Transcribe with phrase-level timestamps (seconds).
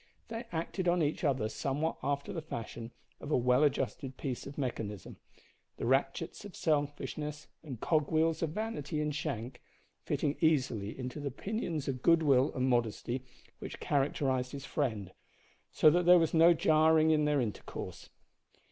[0.29, 4.57] They acted on each other somewhat after the fashion of a well adjusted piece of
[4.57, 5.17] mechanism,
[5.77, 9.61] the ratchets of selfishness and cog wheels of vanity in Shank
[10.01, 13.23] fitting easily into the pinions of good will and modesty
[13.59, 15.13] which characterised his friend,
[15.71, 18.09] so that there was no jarring in their intercourse.